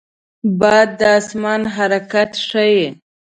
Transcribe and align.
باد 0.59 0.89
د 0.99 1.01
آسمان 1.17 1.61
حرکت 1.75 2.31
ښيي 2.47 2.85